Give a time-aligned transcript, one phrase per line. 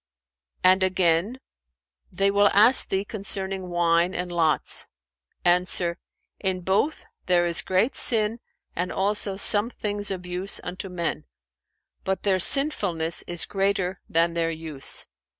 [0.01, 1.37] [FN#405] And again,
[2.11, 4.87] 'They will ask thee concerning wine and lots':
[5.45, 5.99] Answer,
[6.39, 8.39] 'In both there is great sin
[8.75, 11.25] and also some things of use unto men:
[12.03, 15.05] but their sinfulness is greater than their use.'